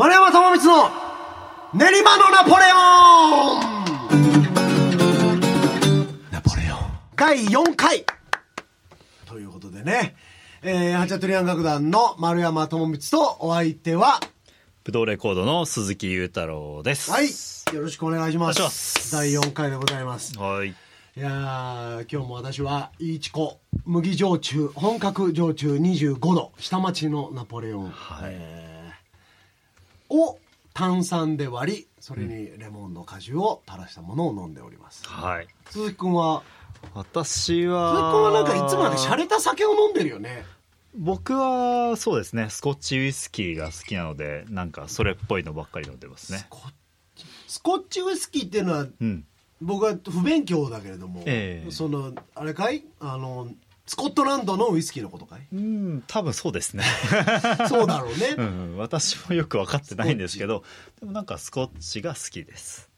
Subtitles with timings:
[0.00, 0.90] 丸山智光の
[1.74, 3.60] 練馬のナポレオン
[6.32, 6.78] ナポレオン
[7.14, 8.06] 第4回
[9.26, 10.16] ということでね、
[10.62, 14.18] えー、ハチャトリアン楽団の丸山智光とお相手は、
[14.84, 17.10] ブドウレコードの鈴木裕太郎です。
[17.10, 17.26] はい、
[17.76, 19.12] よろしくお願いします。
[19.12, 20.38] 第4回でございます。
[20.38, 20.68] はい。
[20.68, 20.72] い
[21.20, 28.69] やー今日も私は、いいちこ、麦焼酎、本格焼酎25度、下町のナポレオン、はいえー
[30.10, 30.38] を
[30.74, 35.06] 炭酸で割り、それにレモンの果汁を垂らしたものを飲んでおります。
[35.06, 35.48] はい。
[35.70, 36.42] 鈴木くんは、
[36.94, 40.44] 私は、鈴木くんはなんかいつもなんか洒落た酒を飲んでるよね。
[40.94, 46.46] 僕は、そうですね、スコッチウイスキーが好きなので、なんかそれっぽいのばっかり飲んでますねス。
[46.48, 46.70] コッ
[47.14, 49.24] チスコッチウイスキーっていうのは、うん。
[49.60, 52.84] 僕は不勉強だけれども、ええその、あれかい？
[52.98, 53.48] あの、
[53.90, 55.40] スコットランドのウイスキーのことかい？
[55.52, 56.84] うん、多分そうですね。
[57.68, 58.36] そうだろうね。
[58.38, 60.62] うん、私もよく分かってないんですけど、
[61.00, 62.88] でもなんかスコッチが好きです。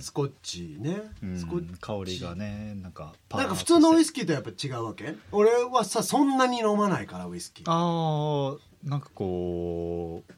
[0.00, 1.02] スコッチね。
[1.22, 5.14] うんスコッチ香りがね、なんかパなんか普通のウイススキーとやっぱ違うわけ？
[5.30, 10.32] 俺はさそんなに飲まないからウイスキーああ、なんかこう、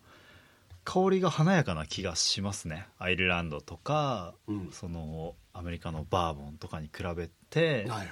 [0.84, 2.86] 香りが華やかな気がしますね。
[2.98, 8.08] アイルランドとか、うんそのアメリカのバーボンとかに比べてはいはい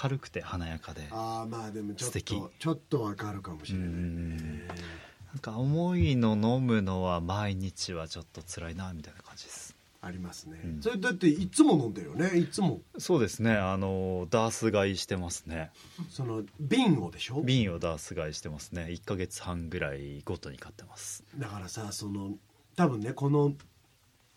[0.00, 2.20] 軽くて華やかでああまあでもちょっと
[2.58, 9.76] ちょっとわかるかもしれないなんか重いの飲むのは毎日はちょっと辛いなみたいな感じです。
[10.00, 10.82] ありますね、うん。
[10.82, 12.38] それだっていつも飲んでるよね？
[12.38, 12.80] いつも。
[12.96, 13.52] そうですね。
[13.52, 15.70] あのダース買いしてますね。
[16.08, 17.42] その瓶をでしょ？
[17.42, 18.86] 瓶をダース買いしてますね。
[18.88, 21.22] 1ヶ月半ぐらいごとに買ってます。
[21.36, 22.30] だからさその
[22.74, 23.52] 多分ねこの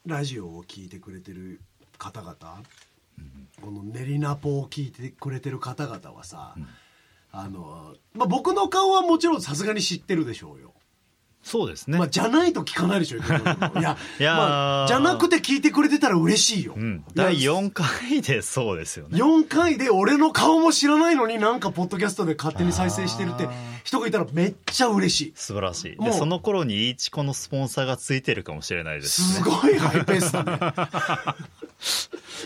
[0.06, 1.62] ラジオを聞いてくれてる
[1.98, 2.36] 方々、
[3.62, 6.56] この練りナポを聞いてくれてる方々はさ、
[7.32, 10.74] あの、まあ、僕の顔はもちろんさすがに知ってるでしょうよ。
[11.44, 13.28] そうですね、まあ、じゃないと聞かないでしょ いや
[14.18, 14.38] いやー。
[14.38, 19.20] まあ、じゃなくて聞いてくれてたら嬉しいよ、うん、第4回でそうですよね。
[19.20, 23.50] 4回で俺の顔も知らないのになんかポッドキャストで勝手に再生してるって
[23.84, 25.34] 人がいたらめっちゃ嬉しい。
[25.36, 25.96] 素晴らしい。
[25.98, 26.12] もう。
[26.12, 29.28] でその頃にイーチコのスポンサーがついてるかもしれないですね。
[29.40, 31.44] すごいハイペースだね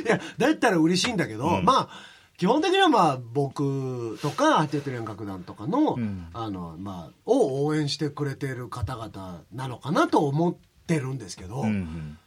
[0.06, 1.66] いやだったら嬉しいんだけど、うん。
[1.66, 1.90] まあ
[2.38, 6.28] 基本的にはまあ僕とかハテトリアン楽団とかの,、うん。
[6.34, 10.56] あのまあ、を応援してくれてる方々なのかなと思っ
[10.86, 12.18] てるんですけど、うんうん。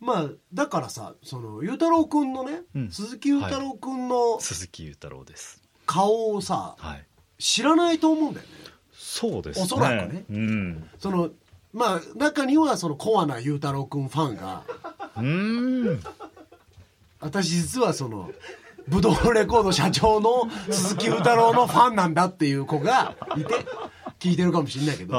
[0.00, 2.90] まあだからさその裕太郎君のね、うん。
[2.90, 5.62] 鈴木裕太郎君の鈴木裕太郎です。
[5.86, 7.06] 顔をさ、はい。
[7.38, 8.52] 知らないと思うんだよね。
[8.92, 9.64] そうですね。
[9.64, 10.24] おそらくね。
[10.30, 10.90] うん。
[10.98, 11.30] その
[11.72, 14.64] まあ中にはそのコアな裕太郎君ファンが
[15.16, 16.00] うーん
[17.20, 18.30] 私実はその
[18.88, 23.54] ブドウレコード社長の鈴木裕太郎のファンなんだっていう子がいて
[24.20, 25.14] 聞いてるかもしれないけあど、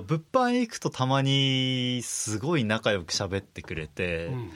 [0.00, 4.50] ー物販行くとたまにすごい仲良く喋ってくれて、うん。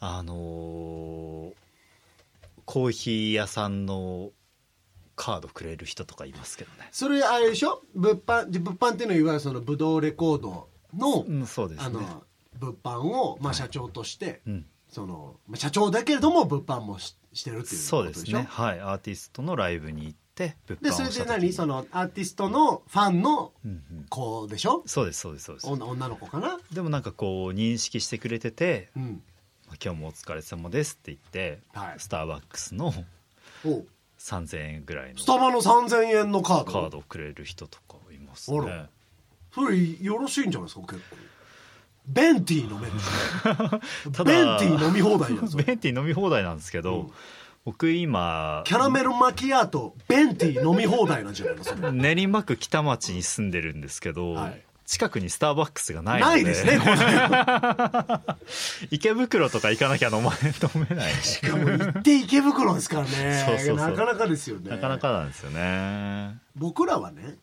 [0.00, 1.52] あのー
[2.66, 4.30] コーヒー屋さんの
[5.14, 6.88] カードくれる人とかいますけどね。
[6.90, 7.82] それあれでしょ？
[7.94, 11.84] 物販物販っていうのはいわゆるそのブドウレコードの,、うんそうですね。
[11.86, 12.24] あの
[12.58, 18.46] 物販を、まあ、社長として、うんそのまあ社長だけれども物販もししてるっていうそうですね。
[18.48, 18.80] はい。
[18.80, 21.52] アーティストのライブに行って物販をでそれで何？
[21.52, 24.06] そのアーティストのファンのうんうん。
[24.08, 25.66] 子でしょ、そうですそうですそうです。
[25.66, 26.58] 女女の子かな？
[26.72, 29.22] でもなんかこう認識してくれててうん
[29.84, 31.94] 「今日もお疲れ様です」って言って、はい。
[31.98, 32.94] スターバックスの
[33.66, 33.70] お。
[33.70, 33.86] う
[34.18, 36.72] 3000円ぐらいのスタバの3000円のカード？
[36.72, 38.86] カードをくれる人とかいますね。
[39.54, 40.86] それよろしいんじゃないですか？
[40.86, 41.16] 結構
[42.06, 42.92] ベンティー飲める。
[44.24, 45.32] ベンティー飲み放題
[45.64, 47.10] ベンティー飲み放題なんですけど、うん。
[47.64, 51.90] 僕今キャラメルマキアートベンティー飲み放題なんじゃないのそれ。
[52.14, 54.62] 練馬区北町に住んでるんですけど、はい。
[54.86, 56.78] 近くにスターバックスがないないですね
[58.92, 61.12] 池袋とか行かなきゃ飲ま飲めない。
[61.14, 63.44] しかも行って池袋ですからね。
[63.44, 63.90] そうそうそう。
[63.90, 64.70] なかなかですよね。
[64.70, 66.38] なかなかなんですよね。
[66.54, 67.34] 僕らはね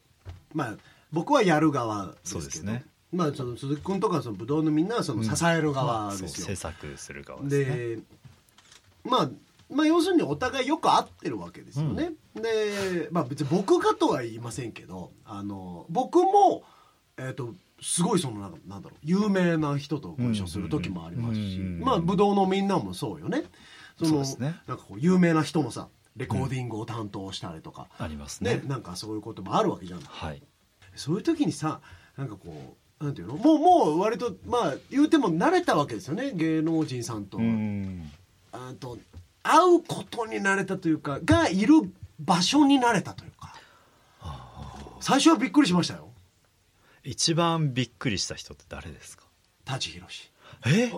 [0.53, 0.75] まあ
[1.11, 2.39] 僕はやる側ですけど。
[2.39, 7.77] そうですねまあその鈴木君とかそのブドウのみんなはその支える側ですよ、制作する側ですね。
[7.77, 7.99] で
[9.03, 9.29] まあ
[9.69, 16.63] まあ要するにお互いよく合ってるわけですよね、でまあ別に僕がとは言いませんけどあの僕も
[17.17, 23.43] えっ、とすごいそのなんかなんだろう有名な人とご一緒する時もありますし、まあブドウのみんなもそうよね。
[23.99, 28.55] そのなんかこう有名な人のさレコーディングを担当したりとか、ありますね。
[28.55, 30.41] ねなんかそういうこともあるわけじゃんはい。
[30.95, 31.81] そういう時にさ
[32.17, 33.35] なんかこうなんていうの？
[33.35, 38.09] もうもう割とまあ言うても慣れたわけですよね芸能人さんと、うん。
[38.51, 38.97] あと
[39.43, 41.73] 会うことに慣れたというかがいる
[42.19, 43.53] 場所に慣れたというか。
[45.01, 46.07] 最初はびっくりしましたよ。
[47.03, 49.25] 一番びっくりした人って誰ですか？
[49.65, 50.31] 舘ひろし。
[50.65, 50.89] え？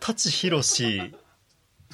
[0.00, 1.14] 舘ひろし。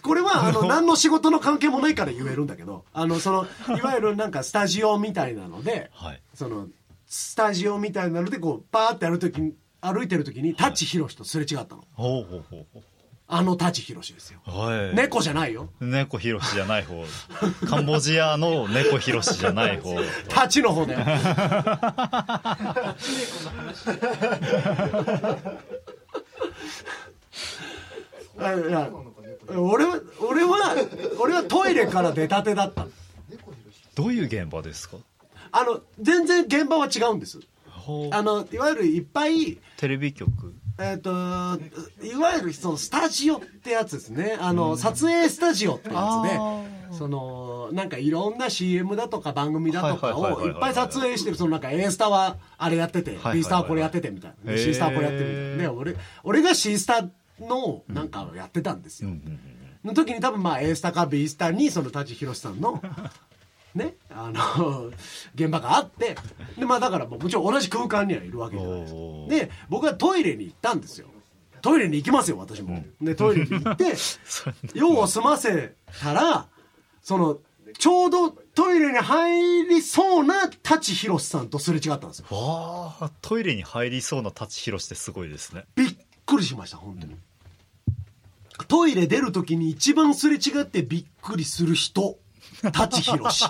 [0.03, 3.47] これはあの何の仕事の関係もないから言えるんだけどあのその
[3.77, 6.23] いわゆるなんかスタジオみたいなのではい。
[6.35, 6.69] その
[7.07, 10.09] スタジオみたいなのでこうバーって歩く時に歩い。
[10.09, 11.85] てる時に舘ひろしとすれ違ったの。
[11.95, 12.67] ほうほうほう。
[12.75, 12.83] ほ
[13.29, 14.41] あの舘ひろしですよ。
[14.47, 14.95] うはい。
[14.95, 15.69] 猫じゃないよ。
[15.81, 17.05] 猫ひろしじゃない方。
[17.69, 19.95] カンボジアの猫ひろしじゃない方。
[20.29, 20.97] 舘の方ね
[28.39, 28.91] あいや
[29.57, 30.75] 俺は俺は
[31.21, 32.91] 俺はトイレから出たてだったの。
[33.95, 34.97] どういう現場ですか？
[35.59, 37.41] あの全然現場は違うんです。
[38.11, 40.55] あのいわゆるいっぱいテレビ局。
[40.79, 44.37] えっ、といわゆるそのスタジオってやつですね。
[44.39, 54.53] あの、撮影スタジオってやつあでそのなんかいろんな CM だとか番組だとかをいっぱい撮影してるそのなんか A スタはあれやっててはいはい B スタはこれやっててみたいな。
[54.53, 54.59] へー。
[54.59, 55.57] C スタはこれやってるみたいな。
[55.63, 57.09] で俺俺が C スタ
[57.41, 59.11] のなんかをやってたんですよ、
[59.85, 62.83] の時に多分まあ A スタか B スタにその舘ひろしさんの
[63.77, 63.95] ね。
[64.11, 64.91] あの
[65.35, 66.17] 現場があって。
[66.59, 68.99] でまあだからもちろん同じ空間にはいるわけじゃないですか。
[69.29, 71.09] で僕はトイレに行ったんですよ。
[71.63, 73.95] トイレに行きますよ私も、でトイレに行って
[74.75, 76.47] 用を済ませたら
[77.03, 77.39] その
[77.79, 82.27] ちょうどトイレに入りそうな舘ひろしさんとすれ違ったんですよ。
[82.31, 85.65] わあトイレに入りそうな舘ひろしってすごいですね。
[85.75, 87.17] びっくりしました本当に、
[88.69, 92.19] トイレ出る時に一番すれ違ってびっくりする人
[92.73, 93.45] 舘ひろし。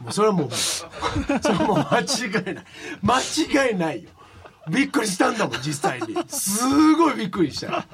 [0.00, 0.86] もうそれはもうそ
[1.48, 2.64] れはもう間違いない。
[3.02, 4.10] 間違いないよ。
[4.68, 6.16] びっくりしたんだもん実際に。
[6.28, 7.66] すごいびっくりした。
[7.66, 7.84] よ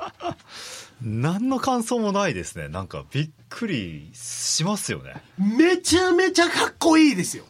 [1.02, 2.69] 何の感想もないですね。
[2.69, 5.22] なんかびっくりしますよね。
[5.37, 7.44] めちゃめちゃかっこいいですよ。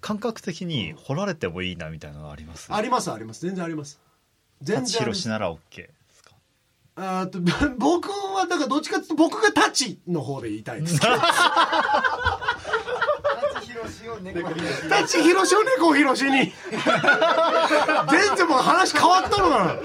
[0.00, 2.72] 感覚的に掘られてもいいなみたいなのがあります？
[2.72, 3.46] ありますあります。
[3.46, 4.00] 全然あります。
[4.60, 5.18] 全舘ひ然あります。
[5.18, 5.88] ろしなら OK
[6.94, 7.40] あーと
[7.78, 11.12] 僕はだからどっちかっていうと僕がタチの方で言いたいですけど。
[11.14, 11.26] 舘
[13.60, 16.52] ひろしを猫ひろしタチヒロシを猫ヒロシに。
[18.10, 19.76] 全然もう話変わったのかな。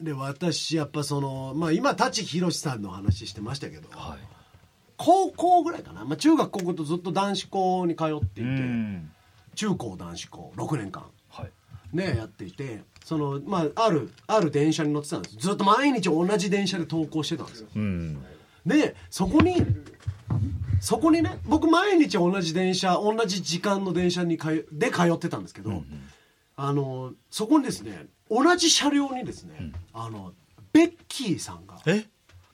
[0.00, 4.18] で私やっぱそのまあ今舘ひろしさんの話してましたけど、はい。
[4.96, 9.10] 高校ぐらいかな、まあ、中学高校とずっと男子校に通っていうてん。
[9.54, 11.04] 中高男子校6年間。
[11.28, 11.50] はい。
[11.92, 15.36] ねやっていてそのまああるある電車に乗ってたんです。
[15.38, 17.68] ずっと毎日同じ電車で登校してたんですよ。
[17.74, 18.18] うん。
[18.66, 19.64] でそこに
[20.82, 25.84] そこにね僕毎日同じ電車同じ時間の電車に通で通ってたんですけど、
[26.54, 30.34] あのそこにですね同じ車両にですね、あの
[30.74, 32.04] ベッキーさんがえ？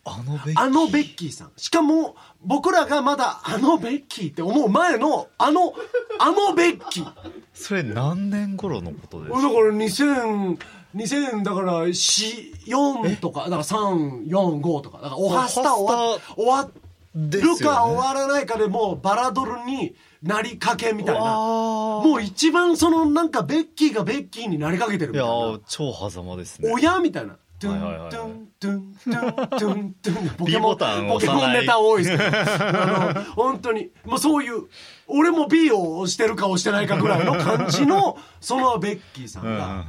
[0.06, 1.52] あのベッあのベッキーさん。
[1.56, 5.74] しかも僕らがまだあのベッキーって思う前のあの
[6.18, 7.12] あのベッキー。
[7.54, 9.40] それ何年頃のことですか？
[9.40, 10.58] だから2000
[10.94, 14.98] 2000だから4とかだから345とか。
[14.98, 16.68] だからおはスタ終わ
[17.14, 21.22] るか終わらないかでもうバラドルになりかけみたいな。
[21.24, 25.46] もう一番そのなんかベッキーがベッキーになりかけてるいやみたいな。
[25.58, 26.70] ー超狭間ですね。
[26.72, 28.10] 親みたいなトゥンはいはいはい。
[28.10, 34.64] トゥントゥントゥントゥンンポケモンネタ多いですけどあの本当にもうそういう
[35.06, 39.84] 俺も B を押してるか押してないかぐらいの感じのそのベッキーさんが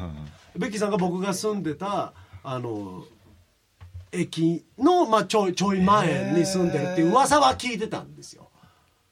[0.58, 2.14] ベッキーさんが僕が住んでた
[2.44, 3.04] あの
[4.12, 8.50] 駅の、まあ、ちょいちょい前に住んでるっていう噂は聞いてたんですよ。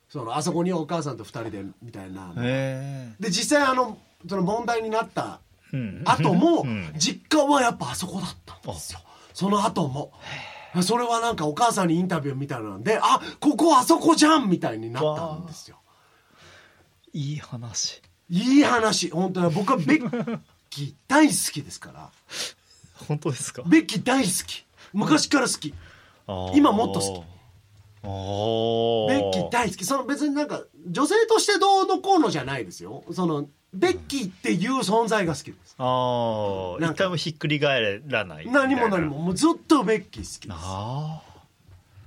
[0.10, 3.98] そのあそこにお母さんと二人でみたいなへで実際あの
[4.30, 5.40] その問題になった
[6.06, 6.94] 後もうん。
[6.98, 8.28] 実家はやっぱあそこだ
[8.64, 9.00] ったんですよ。
[9.34, 10.12] その後も。
[10.82, 15.78] それはなんかお母さんにインタビューみたいなんであここあそこじゃんみたいになったんですよ。
[17.14, 18.02] いい話。
[18.30, 19.12] いい話。
[19.12, 20.40] 本当に僕はベッ
[20.72, 22.10] キー大好きですから。
[23.08, 23.62] 本当ですか？
[23.68, 24.66] ベッキー大好き。
[24.94, 25.76] 昔から好き。
[26.56, 27.24] 今もっと好き。
[28.04, 29.86] ベッキー大好き。
[29.86, 33.04] その別になんか女性としてどうのこうのじゃないですよ。
[33.12, 35.76] そのベッキーっていう存在が好きです。
[35.78, 39.18] ああ一回もひっくり返らない何も何も。
[39.18, 40.58] もうずっとベッキー好きです。
[40.62, 41.22] あ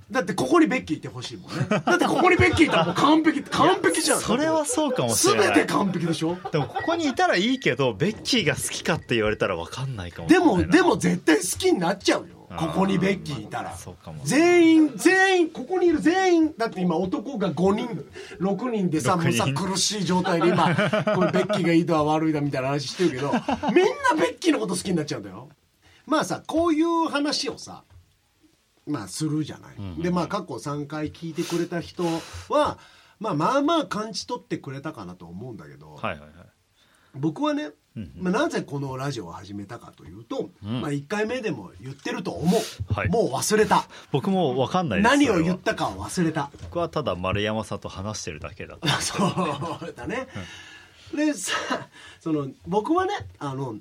[0.09, 1.67] だってここにベッキーいてほしいもんね。
[1.67, 3.43] だってここにベッキーいたらもう完璧。
[3.43, 4.17] 完璧じゃん。
[4.19, 5.55] あそれはそうかもしれない。
[5.55, 6.37] 全て完璧でしょ？
[6.49, 10.65] でもここにいたらいいけどベッキーが好きかって言われたら分かんないかもしでれないな。
[10.65, 13.75] もでも絶対好きになっちゃうよここにベッキーいたら。
[14.23, 18.05] 全員全員ここにいる全員だって今男が5人
[18.39, 23.43] 6人でさ6もうさ人苦しい状態で今これベッキーがいいとは悪いだみたいな話してるけど みんな
[24.19, 25.49] ベッキーのこと好きになっちゃうんだよ。
[26.05, 27.83] まあさこういう話をさ
[28.87, 32.03] まあするじゃない、でまあ過去3回聞いてくれた人
[32.49, 32.77] は
[33.19, 36.29] まあまあまあ感じ取ってくれたかなと思うんだけど、はいはいはい
[37.15, 40.81] 僕はね、うんまあ、なぜこのラジオを始めたかというと、うん。
[40.81, 43.09] まあ、1回目でも言ってると思う、はい。
[43.09, 43.87] もう忘れた。
[44.11, 46.51] 僕も分かんないです何を言ったかは忘れた。
[46.61, 50.27] 僕はただ丸山さんと話してるだけだ そうだね、
[51.15, 51.53] でさ
[52.19, 53.77] その僕はねあの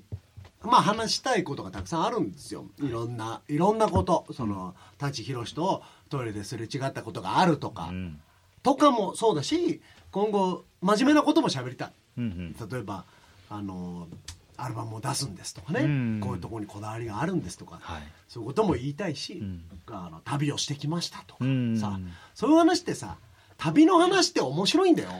[0.62, 2.66] まあ話したいことがたくさんあるんですよ。
[2.80, 4.26] いろんないろんなこと。
[4.32, 8.20] その舘ひろしとトイレですれ違ったことがあるとか、うん。
[8.62, 11.92] とかもそうだし今後真面目なことも喋りたい。
[12.18, 12.68] うんうん。
[12.70, 13.04] 例えば
[13.48, 14.08] あの
[14.56, 16.20] アルバムを出すんですとかね、うん。
[16.20, 18.02] こういうところにこだわりがあるんですとか、はい。
[18.28, 19.62] そういうことも言いたいし、ん。
[19.88, 21.78] あの旅をしてきましたとか、うん。
[21.78, 21.98] さ
[22.34, 23.16] そういう話ってさ
[23.58, 25.10] 旅の話って面白いんだよ。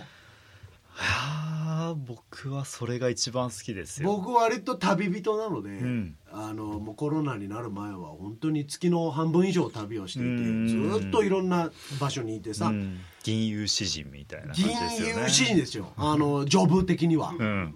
[0.98, 4.10] はあ僕はそれが一番好きですよ。
[4.16, 6.16] 僕割と旅人なので、ん。
[6.32, 10.68] あのもうコロナになる前は本当に月の半分以上旅をしていてうん。
[10.68, 15.22] ずーっといろんな場所にいてさ、うん銀融詩人みたいな感じ銀ですよね。
[15.24, 15.92] 融詩人ですよ。
[15.96, 17.36] あのジョブ的には、ん。
[17.36, 17.74] うん。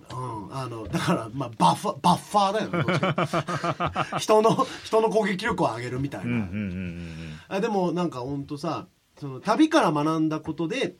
[0.52, 4.14] あのだから、まあ、バッファバッファーだよね。
[4.20, 7.38] 人の人の攻撃力を上げるみたいな、うんうんうんうん。
[7.48, 8.86] あでもなんか本当さ
[9.18, 10.94] その旅から学んだことで、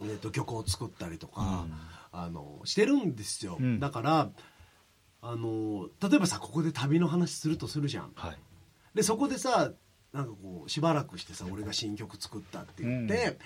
[0.00, 1.66] えー、と曲を作ったりとか、
[2.12, 3.80] あのしてるんですよ、うん。
[3.80, 4.30] だから
[5.20, 8.12] あの例えばさここで旅の話するとするじゃん。
[8.14, 8.38] はい。
[8.94, 9.72] でそこでさ
[10.12, 13.38] なんかこうしばらくしてさ俺が新曲作ったって言って、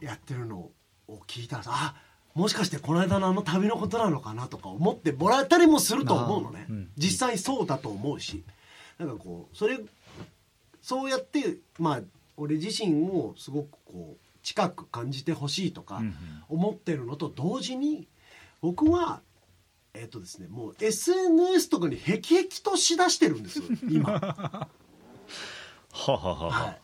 [0.00, 0.72] やってるのを
[1.26, 1.94] 聞いたらさあ
[2.34, 6.88] もしかしてこの間のあの旅のことなのかなとか思ってもらえたりもすると思うのね、うん。
[6.96, 8.44] 実際そうだと思うし。
[8.98, 9.78] なんかこうそれ
[10.82, 12.00] そうやってまあ
[12.36, 16.02] 俺自身をすごくこう近く感じてほしいとか
[16.48, 18.08] 思ってるのと同時に
[18.60, 19.22] 僕は
[19.92, 24.68] えっ、とですねもう SNS とかにへきへきとしだしてるんです今。
[25.92, 26.78] はははは、はい、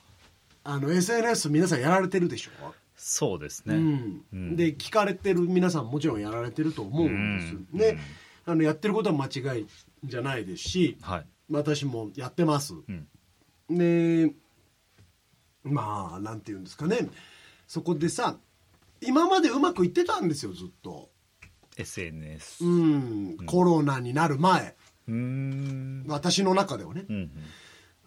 [0.65, 2.51] あの SNS 皆さんやられてるでしょ、
[2.97, 4.25] そうですね、うん。
[4.33, 4.57] うん。
[4.57, 7.79] で聞かれてる皆さんもちろんやられてると思うんです、うん。
[7.79, 7.99] ね
[8.45, 9.67] あのやってることは間違い
[10.05, 11.27] じゃないですしはい。
[11.51, 13.07] 私もやってます、うん。
[13.71, 14.33] で
[15.63, 17.09] まあなんて言うんですかね。
[17.67, 18.39] そこでさ
[19.01, 21.11] 今までうまくいってたんですよずっと。
[21.77, 23.37] SNS ううん。
[23.47, 24.75] コロナになる前。
[26.09, 27.31] 私の中ではね、うんうん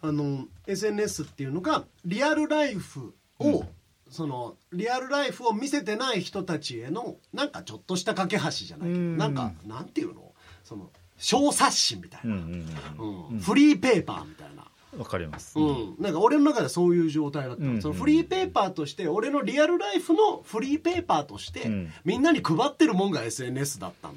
[0.01, 3.65] あの SNS っていうのがリアルライフを、
[4.09, 9.17] そのリアルライフを見せてない人たちへのなんかちょっとした架け橋じゃないけどうん。
[9.17, 10.33] なんかなんていうの？
[10.63, 13.39] その小冊子みたいうんうな、んうん。
[13.39, 14.63] フリーペーパーみたいな。
[14.63, 17.63] うんわかります、うん、なんか俺の中ではそういう状態だった。
[17.63, 21.93] の、うんそのフリーペーパーとして俺のリアルライフのフリーペーパーとして、うん。
[22.05, 24.15] みんなに配ってるもんが SNS だったん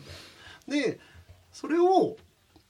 [0.66, 0.84] だよ。
[0.86, 0.98] で
[1.52, 2.16] それを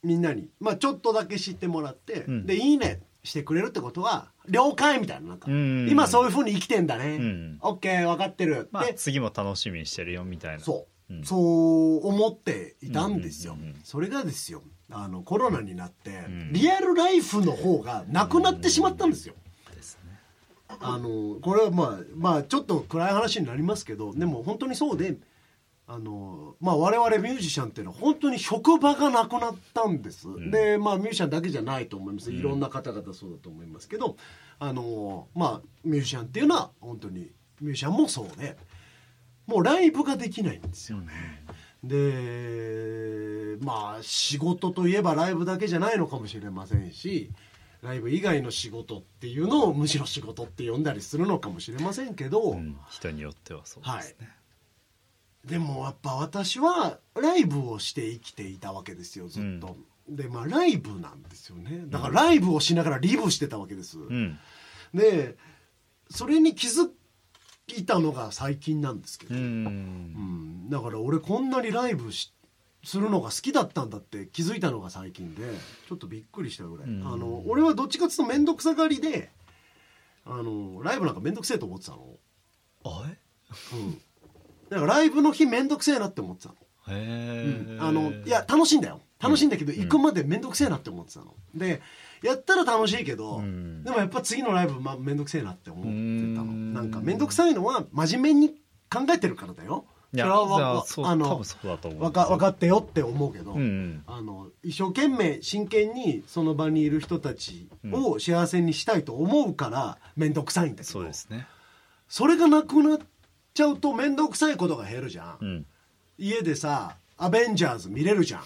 [0.03, 2.47] みんなに、まあ、ちょっとだけ知ってもらって、うん。
[2.47, 5.89] でいいねしてくれるってことは了解みたいななんか、うん。
[5.89, 7.59] 今そういうふうに生きてんだね、うん。
[7.61, 10.63] オッケー分かってる、まあで次も楽しみにしてるよみたいな。
[10.63, 11.25] そう、うん。
[11.25, 14.63] そう思っていたんですよ、それがですよ。
[14.91, 16.53] あのコロナになって、ん。
[16.53, 19.35] リアルライフの方がなくなってしまったんですよ、
[20.81, 25.17] あのこれはまあまあちょっと暗い話になりますけどでも本当にそうで
[25.95, 32.33] あの、まあ、我々ミュージシャンっていうのは本当に職場がなくなったんです、でまあミュージシャンだけじゃないと思います。
[32.33, 34.17] いろんな方々そうだと思いますけど。
[34.59, 38.57] あのまあミュージシャンっていうのは本当にミュージシャンもそうで
[39.49, 40.99] もうライブができないんですよ。
[40.99, 41.13] ね、
[41.83, 47.33] でまあ仕事といえばライブだけじゃないのかもしれませんし
[47.83, 52.77] ライブ以外の仕事っていうのをむしろ仕事って呼んだりするのかもしれませんけど、うん。
[52.89, 54.29] 人によってはそうですね、
[55.45, 59.77] でもやっぱ私はライブをして生きていたわけですよずっと、
[60.09, 61.83] でまあライブなんですよね。
[61.87, 64.39] だからライブをしながらリブしてたわけです、うん。
[64.95, 65.37] で
[66.11, 66.91] それに気づ
[67.69, 69.41] いたのが最近なんですけど、うん。
[69.41, 70.71] うん。
[70.71, 72.33] だから俺こんなにライブし
[72.85, 75.43] するのが好きだったんだって気づいたのが最近で
[75.89, 77.07] ちょっとびっくりしたぐらい、うん。
[77.07, 79.31] あの俺はどっちかっていうと面倒くさがりで
[80.25, 82.07] あのライブなんか面倒くせえと思ってたの、
[82.85, 83.19] あれ？
[83.79, 84.01] うん、
[84.73, 86.57] だからライブの日面倒くせえなって思ってたの,、へ
[86.89, 89.01] え、あのいや楽しいんだよ。
[89.21, 91.35] 楽しいんだけど、行くまで面倒くせえなって思ってたの。
[91.55, 91.81] で
[92.23, 93.85] やったら楽しいけど、うん。
[93.85, 96.51] でもやっぱ次のライブ、まあ、面倒くせえなって思ってたの。
[96.51, 96.73] うん。
[96.73, 98.51] なんか面倒くさいのは真面目に
[98.91, 99.85] 考えてるからだよ。
[100.13, 103.61] それはあの多分か分かってよって思うけど、うん。
[103.61, 110.89] うんあの一生懸命真剣にその場にいる人たちを幸せにしたいと思うから面倒くさいんだけど。
[110.89, 111.47] そうですね。
[112.09, 112.99] それがなくなっ
[113.55, 115.67] ちゃうと面倒くさいことが減るじゃん、うん。
[116.19, 118.43] 家でさ「アベンジャーズ」見れるじゃん。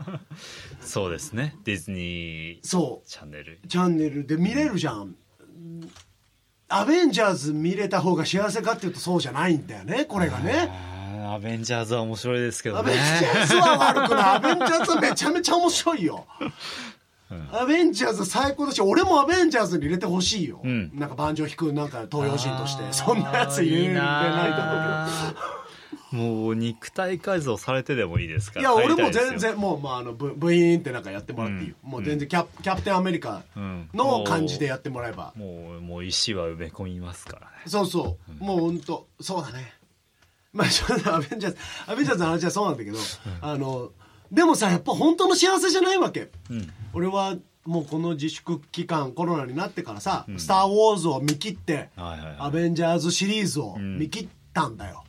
[0.80, 1.56] そうですね。
[1.64, 3.60] ディズニーそチャンネル。
[3.62, 5.16] うチャンネルで見れるじゃん。
[6.68, 10.70] アベンジャーズ見れた方が幸せかっていうとそうじゃないんだよねこれがね。
[11.28, 12.80] アベンジャーズは面白いですけどね。
[12.80, 14.24] アベンジャーズは悪くない。
[14.24, 16.26] アベンジャーズはめちゃめちゃ面白いよ、
[17.52, 20.90] アベンジャーズ最高だし俺もアベンジャーズに入れてほしいよ、ん。
[20.98, 22.82] なんかバンジョー弾くなんか東洋人として。
[22.92, 25.60] そんなやつ入れないなと思うけど。
[26.12, 28.62] もう肉体改造されてでもいいですから。
[28.62, 33.42] いや俺も全然もう、まあ、あのブブイーンってなんかやってもらっていいよ、もう全然キャキャプテンアメリカ
[33.94, 37.46] の感じでやってもらえば、もうもう石は埋め込みますから。
[37.46, 39.72] ねそうそう、もう本当そうだね。
[40.52, 42.98] まあちょっとアベンジャーズアベンジャーズの話はそうなんだけど、
[43.40, 43.92] あの
[44.32, 46.72] でもさやっぱ本当の幸せじゃないわけ、うん。
[46.92, 52.36] 俺はもうこの自粛期間コロナになってからさ「スター・ウォーズ」を見切って、はいはいはい。
[52.38, 55.04] アベンジャーズシリーズを見切ったんだよ、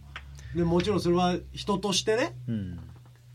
[0.56, 2.80] でもちろんそれは人としてねうん。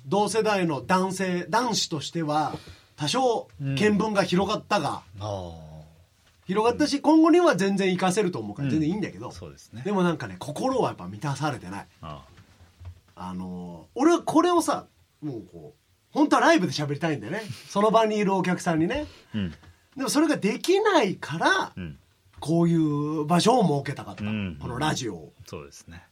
[0.07, 2.55] 同世代の男性男子としては
[2.97, 5.53] 多少見聞が広がったが、あ
[6.47, 9.83] 広がったし今後には全然活かせると思うから全然いいんだけど、あそうですね。
[9.85, 11.87] でもなんかね心はやっぱ満たされてない。
[12.03, 12.23] あ。
[13.17, 14.87] あのー俺はこれをさ
[15.23, 17.43] もうこう本当はライブで喋りたいんだよね。
[17.69, 19.07] その場にいるお客さんにね。
[19.35, 19.51] うん。
[19.97, 21.99] でもそれができないから、うん。
[22.41, 24.57] こういう場所を設けたかった、うん。
[24.61, 25.33] このラジオを。
[25.47, 26.07] そうですね。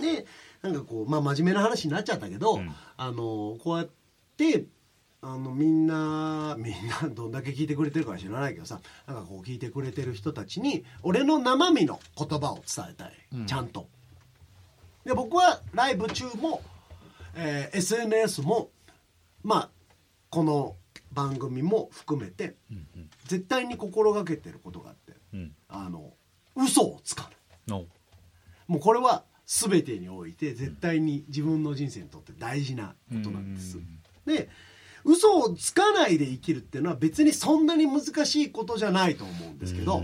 [0.00, 0.26] で
[0.62, 2.74] なんかこうまあ真面目な話になっちゃったけど、ん。
[2.96, 3.88] あのこうやっ
[4.36, 4.66] て
[5.22, 13.88] あのみんなみんなどんだけ聞いてくれてるかは知らないけどさなんかこう聞いてくれてる人たちに俺の生身の言葉を伝えたい、ちゃんと。
[15.04, 16.62] で僕はライブ中も、
[17.34, 18.70] えー SNS も
[19.42, 19.70] まあ
[20.30, 20.76] この
[21.12, 22.56] 番組も含めて、
[23.26, 25.52] 絶対に心がけてることがあってうん。
[25.68, 26.14] あの
[26.56, 27.30] 嘘をつか
[27.66, 27.78] ない。
[27.78, 27.86] お
[28.72, 33.78] もうこれは全てにおいて絶対に自分の人生にとって大事なことなんです。
[34.26, 34.48] で
[35.04, 40.02] 嘘をつかないで生きるっていうのは別にそんなに難しいことじゃないと思うんですけど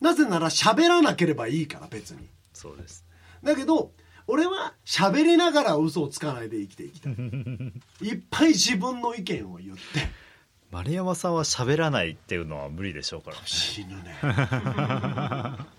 [0.00, 2.28] なぜなら喋らなければいいから別に。
[2.52, 3.04] そうです。
[3.42, 3.92] だけど
[4.28, 7.12] 俺は喋りながら嘘をつかないで生きていきたい。
[8.02, 9.82] いっぱい自分の意見を言って。
[10.70, 13.42] 丸山さんは喋らないっていうのは無理でしょうからね。
[13.46, 14.14] 死ぬね。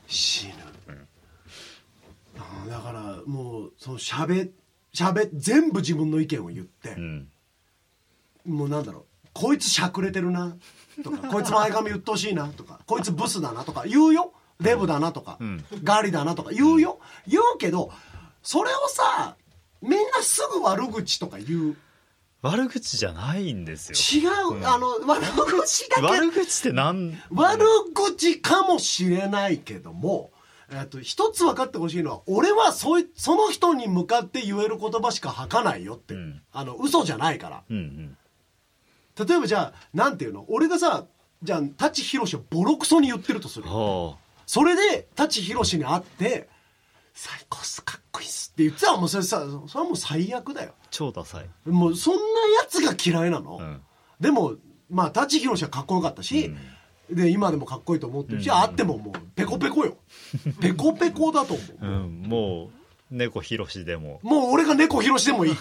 [0.08, 0.54] 死ぬ、
[0.88, 2.70] うん。
[2.70, 4.50] だからもうそのしゃべ
[4.94, 6.96] しゃべ全部自分の意見を言って。
[6.98, 7.28] う、ん。
[8.48, 9.06] もうなんだろう。
[9.32, 10.58] こいつしゃくれてるな。
[11.04, 12.48] とかこいつ前髪うっとうしいな。
[12.48, 13.64] とかこいつブスだな。
[13.64, 14.34] とか言うよ。
[14.60, 15.12] デブだな。
[15.12, 15.64] とか、ん。
[15.84, 16.34] ガリだな。
[16.34, 17.00] とか言うよ。
[17.28, 17.92] 言うけど
[18.42, 19.36] それをさ
[19.82, 21.78] みんなすぐ悪口とか言う。
[22.42, 24.22] 悪口じゃないんですよ。
[24.22, 25.26] 違う、あの悪
[25.62, 26.02] 口だけ。
[26.02, 30.32] 悪口ってなん悪口かもしれないけども、
[30.72, 36.42] えっと、一つ分かってほしいのは俺はそいその人に向かって言える言葉しか吐かないよって、うん。
[36.54, 37.64] あの嘘じゃないから。
[37.70, 38.18] うんうん。
[39.28, 40.46] 例えばじゃあなんていうの？
[40.48, 41.06] 俺がさ
[41.44, 43.66] じゃあ舘ひろしをボロクソに言ってるとする。
[43.68, 46.48] はそれで舘ひろしに会って
[47.14, 50.74] 「最高っすかっこいいっす」って言ってたらもうそれさそれはもう最悪だよ。
[50.82, 51.50] あ超ダサい。
[51.66, 52.20] もうそんな
[52.62, 53.82] やつが嫌いなの、うん。
[54.20, 54.56] でも
[54.90, 56.54] まあ舘ひろしはかっこよかったし、
[57.10, 59.98] で今でもかっこいいと思ってるし、あってももうペコペコよ。
[60.62, 62.70] ペコペコだと思う、うんもう
[63.12, 64.20] 猫ひろしでも。
[64.22, 65.56] もう俺が猫ひろしでもいい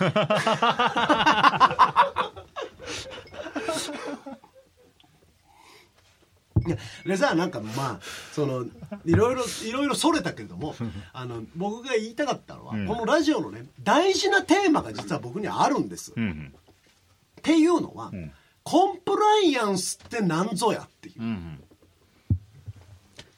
[6.69, 6.77] いや
[7.07, 8.01] でさなんかまあ
[8.33, 8.65] その
[9.07, 10.75] いろいろいろいろそれたけれども
[11.13, 12.87] あの僕が言いたかったのは、うん。
[12.87, 16.55] このラジオのね大事なテーマが実は僕にはあるんです、っうん。
[17.43, 18.33] ていうのは、ん。
[18.63, 21.23] コンプライアンスって何ぞやっていう。
[21.23, 21.65] うんうん。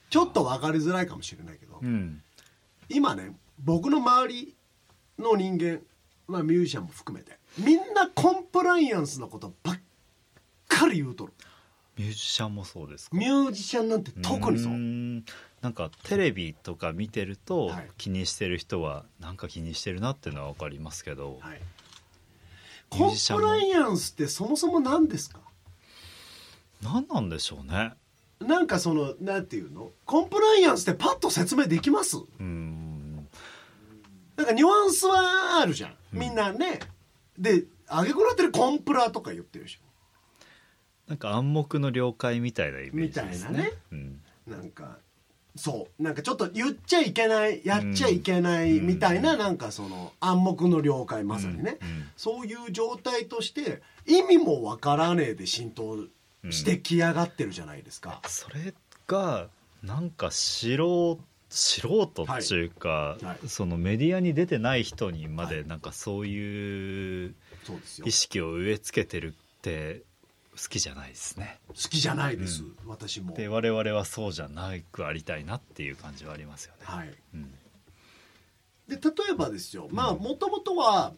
[0.09, 2.21] ちょっと分かりづらいかもしれないけど、うん。
[2.89, 3.31] 今ね
[3.63, 4.55] 僕の周り
[5.17, 5.79] の人間、
[6.27, 9.79] まあ、ミュージシャンも含めてみんなコンプライアンスのことばっ
[10.67, 11.33] かり言うとる
[12.01, 13.15] ミュージシャンもそうですか？
[13.15, 14.73] ミュージシャンなんて特にそう。
[14.73, 15.23] ー
[15.61, 17.89] なんかテレビとか見てるとはい。
[17.97, 21.61] 気にしてる人はなんか気にしてるなっていうのは分かりますけど、はい、
[22.89, 25.39] コンプライアンスってそもそも何ですか？
[26.81, 27.93] 何なんでしょうね。
[28.39, 29.91] なんかそのなんていうの？
[30.05, 32.17] コンプライアンスってパッと説明できます？
[32.17, 33.27] うーん。
[34.35, 35.95] なんかニュアンスはあるじゃん。
[36.11, 36.79] みんなね、
[37.37, 39.79] であげくなってるコンプラとか言ってるでし
[41.11, 43.49] なんか暗黙の了解みたいなイメージですね。
[43.49, 43.71] みたいなね。
[43.91, 44.21] うん。
[44.47, 44.97] ょなんか
[45.57, 46.01] そう。
[46.01, 51.87] なんかちょっと言っちゃいけないやっちゃいけないみたいな、なんかその暗黙の了解まさにね、うん。
[51.87, 52.09] うん。
[52.15, 55.97] そういう状態として意味もわからねえで浸透
[56.49, 58.73] してきやがってるじゃないですか、それ
[59.07, 59.49] が
[59.83, 61.19] なんか素人
[61.49, 61.81] 素
[62.13, 63.25] 人っていうか、はい。
[63.25, 63.49] はい。
[63.49, 65.55] そのメディアに出てない人にまはい。
[65.57, 67.35] でなんかそういう
[68.05, 70.03] 意識を植え付けてるって
[70.61, 71.59] 好きじゃないですね。
[71.69, 73.33] 好きじゃないです、私も。
[73.33, 77.13] で我々はそうじゃなくありたいなっていう感じはありますよね、はい。
[77.33, 77.51] うん。
[78.87, 78.99] で例
[79.31, 79.87] えばですよ。
[79.91, 81.13] まあもともとは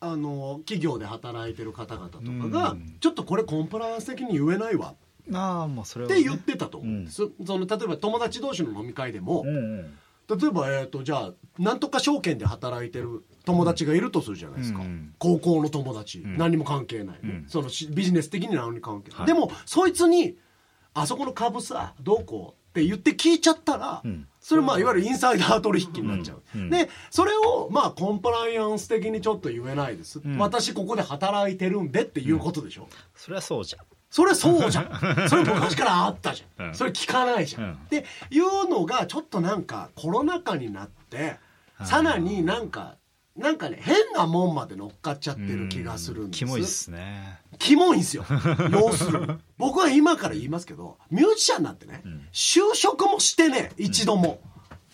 [0.00, 2.96] あの企業で働いてる方々とかが、うん。
[2.98, 4.94] ちょっとこれコンプライアンス的に言えないわ。
[5.32, 6.78] ああもうそれは、ね、って言ってたと。
[6.78, 7.04] 思うん。
[7.04, 9.98] です、その例えば友達同士の飲み会でも、うんうん
[10.36, 16.36] 例えば、えー、とじゃあなんとか証券で働いてる友達がいるとするじゃないですか、うん高校の友達、ん。
[16.38, 17.44] 何にも関係ない、ねうん。
[17.48, 19.26] そのしビジネス的に何に関係ない、はい。
[19.26, 20.36] でもそいつに
[20.94, 24.26] 「あそこの株さどうこう?」って言って聞いちゃったら、うん。
[24.40, 26.60] それまあいわゆるインサイダー取引になっちゃう、うん。
[26.62, 34.90] うんでそれをまあコンプライアンス的にちょっと言えないです、ん私ここで働いてるんでっていうことでしょ、それはそうじゃんそれそうじゃん。
[35.30, 36.74] それ昔からあったじゃん、うん。
[36.74, 37.72] それ聞かないじゃん、うん。
[37.72, 41.38] っていうのがちょっとなんかコロナ禍になって
[41.84, 42.96] さらになんか
[43.36, 46.38] なんかね変なもんまで乗っかっちゃってる気がするんです。
[46.38, 47.40] キモいっすね。
[47.58, 48.24] キモいんですよ。
[48.72, 49.38] 要するに。
[49.56, 54.40] 僕は今から言いますけどミュージシャンなんてね、就職もしてね一度も、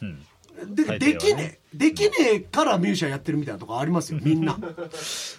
[0.02, 0.25] うん
[0.64, 0.98] でね。
[0.98, 4.58] できねえできねえからミュージシャンやってるみたいなとこありますよみんな。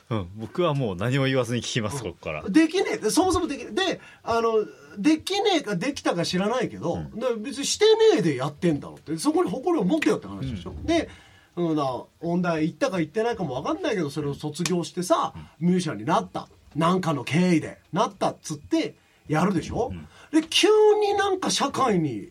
[0.10, 2.44] うん、僕はもう何も言わずに聞きますここから。
[2.48, 3.10] できねえ。
[3.10, 4.66] そもそもできねえであの
[4.98, 9.18] できねえかできたか知らないけど、で別にしてねえでやってんだろって。
[9.18, 11.10] そこに誇りを持ってよって話でしょ、で、
[11.56, 16.48] うん、な音大行ったか行ってないかも分かんないけどそれを卒業してさ、ミュージシャンになった。
[16.76, 17.80] なんかの経緯で。
[17.94, 18.96] なったっつって
[19.28, 19.92] やるでしょ、
[20.32, 20.68] で急
[21.02, 22.30] になんか社会に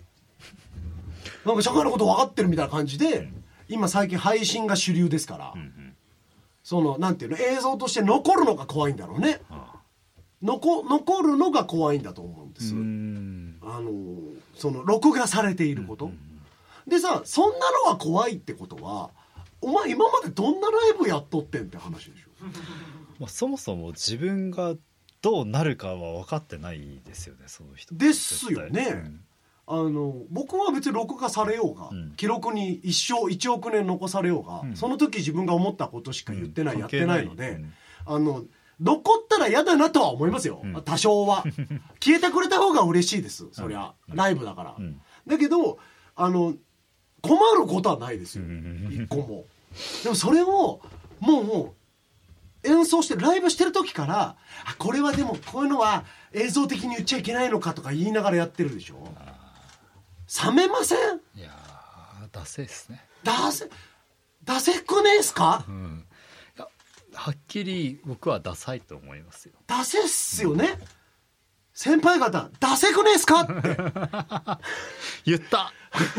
[1.47, 3.31] なんか社会のこと分かってるみたいな感じで、
[3.69, 5.55] 今最近配信が主流ですから、
[6.65, 9.41] そのなんていうの映像として残るのが怖いんだろうね。
[10.43, 13.59] 残残るのが怖いんだと思うんです、うん。
[13.63, 13.93] あの
[14.55, 16.11] その録画されていること、
[16.87, 19.11] でさそんなのが怖いってことは
[19.61, 22.29] お前今までどんなライブやっとってんって話でしょ。
[23.21, 24.75] まあ、そもそも自分が
[25.23, 27.95] どうなるかは分かってないですよねその人。
[27.95, 28.89] ですよね。
[28.93, 29.26] うん
[29.69, 32.13] あの僕は別に録画されようが、うん。
[32.17, 34.77] 記録に一生1億年残されようが、ん。
[34.77, 37.61] その時自分が思ったことしか言ってない、うんやってないので、
[38.05, 38.45] あの
[38.81, 40.83] 残ったら嫌だなとは思いますよ、ん。
[40.85, 41.45] 多少は。
[42.01, 43.49] 消えてくれた方が嬉しいです。
[43.53, 45.01] そりゃ、ライブだから、ん。
[45.27, 45.79] だけど
[46.15, 46.55] あの
[47.21, 48.45] 困ることはないですよ、
[48.91, 49.45] 一個も。
[50.05, 50.81] でもそれを
[51.21, 51.75] も
[52.65, 59.09] う演奏してライブしてる時からあこれはでもこういうのは映像的に言っちゃいけないのかとか言いながらやってるでしょ
[60.45, 60.99] 冷めません？
[61.35, 63.05] いやーダセいっすね。
[63.25, 63.69] 出せ
[64.45, 65.65] 出せくねえっすか？
[65.69, 66.05] うん。
[67.15, 69.55] はっきり僕はダサいと思いますよ。
[69.67, 70.79] 出せっすよね？
[71.73, 73.41] 先輩方出せくねえっすか？
[73.43, 73.53] って。
[75.25, 75.73] 言った。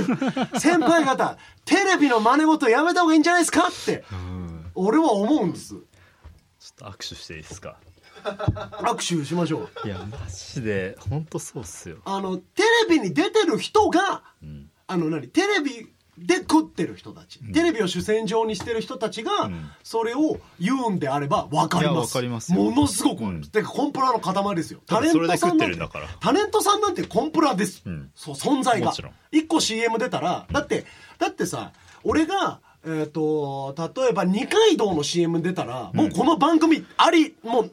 [0.60, 3.67] 先輩方テレビの真似事やめた方がいいんじゃないですか？
[3.67, 4.03] って。
[4.12, 4.71] うん。
[4.75, 5.69] 俺は思うんです。
[5.69, 5.84] ちょっ
[6.77, 7.77] と握手していいですか？
[8.82, 9.88] 握手しましょう。
[9.88, 11.98] いやマジで本当そうっすよ。
[12.06, 14.70] あのテレビに出てる人がうん。
[14.88, 15.28] あの何？
[15.28, 19.72] テレビで食ってる人たち、テレビを主戦場にしてる人たちが、ん。
[19.84, 22.16] それを言うんであれば分かります。
[22.16, 22.63] わかりますよ。
[22.63, 23.42] ものすごくうん。
[23.44, 24.82] てかコンプラの塊ですよ。
[24.88, 25.78] タレントさんなんて
[26.20, 28.12] タレントさんなんてコンプラです、うん。
[28.16, 28.88] そう存在が。
[28.88, 29.13] もちろん。
[29.32, 30.86] 1個 CM 出たらだって
[31.20, 31.72] だってさ
[32.04, 37.71] 俺がえっ、と例えば二階堂の CM 出たら、もうこの番組ありもう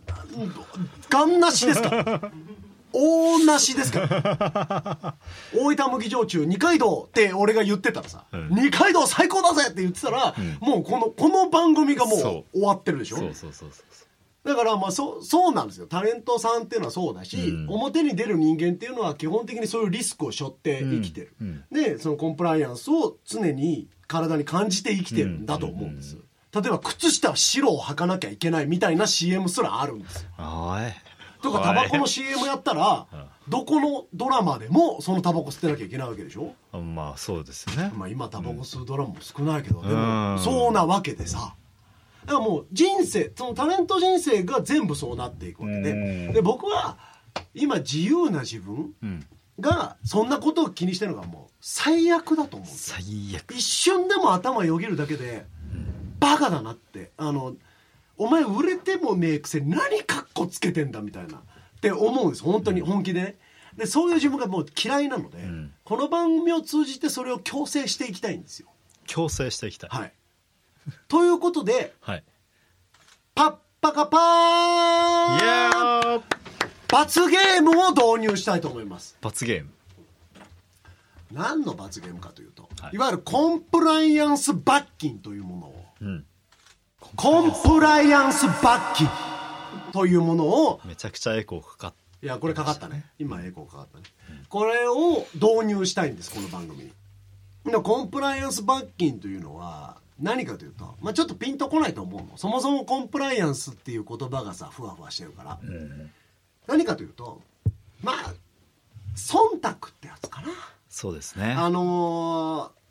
[1.08, 1.90] ガンなしですか？
[1.90, 2.20] ら
[2.92, 4.00] 大なしですか？
[4.00, 5.16] ら
[5.54, 8.48] 大分麦焼酎二階堂って俺が言ってたらさ、うん。
[8.50, 13.16] 二階堂最高だぜって言ってたら、もうこのこの番組がもうそ終わってるでしょ？
[13.18, 15.86] そうそうそうそうだからまあそそうなんですよ。
[15.86, 17.70] タレントさんっていうのはそうだし、うん。
[17.70, 21.64] 表に出る人間っていうのは基本的にそういうリスクを背負って生きてる、うん。
[21.72, 26.16] でそのコンプライアンスを常に体に感じて生きてるんだと思うんです、
[26.52, 30.30] 例えば靴下は白を履かなきゃいけないみたいな CM すらあるんですよ。
[31.42, 33.06] とかタバコの CM やったら
[33.48, 36.54] どこのドラマでもそのタバコ吸ってなきゃいけないわけでしょ？
[36.78, 37.92] まあそうですよね。
[37.94, 41.54] まあ今タバコ吸うドラマも少ないけど、でうもんそうなわけでさ。
[42.24, 45.90] だからもう人生そのタレント人生が全部そうなっていくわけで。
[45.90, 45.94] う
[46.30, 46.32] ん。
[46.32, 46.96] で僕は
[47.52, 49.26] 今自由な自分うん
[49.60, 53.02] がそんなことを気にしてるのがもう最悪だと思う最
[53.36, 53.52] 悪。
[53.54, 55.46] 一瞬でも頭よぎるだけで
[56.18, 57.54] バカだなってあの
[58.16, 61.40] お前売れてもねえくせに何カッコつけてんだみたいなっ
[61.80, 63.20] て思うんです本当に本気で。
[63.20, 63.36] ね
[63.76, 65.72] でそういう自分がもう嫌いなので、ん。
[65.84, 68.68] この番組を通じてそれを強制していきたいんですよ。
[69.06, 69.90] 強制していきたい。
[69.90, 70.12] はい。
[71.08, 72.24] ということではい。
[73.34, 76.22] パッパカパいーやー
[76.94, 79.18] 罰ゲームを導入したいと思います。
[79.20, 79.70] 罰ゲーム。
[81.32, 82.94] 何の罰ゲームかというと、はい。
[82.94, 85.84] い、わゆるコンプライアンス罰金というものを。
[86.02, 86.24] うん。
[87.16, 89.08] コンプライアンス罰金
[89.92, 93.04] というものをめちゃくちゃエコーかかっいやこれかかったね。
[93.18, 94.04] 今エコーかかったね、
[94.48, 96.92] これを導入したいんですこの番組。
[97.82, 102.36] コンプライアンス罰金というのは何かというと、まあ、ちょっとピンとこないと思うの。
[102.36, 105.58] そもそもコンプライアンスっていう言葉がさふわふわしてるから、
[106.66, 107.40] 何かというと
[108.02, 108.32] まあ
[109.16, 110.48] 忖度ってやつかな。
[110.88, 111.52] そうですね。
[111.52, 112.84] あのー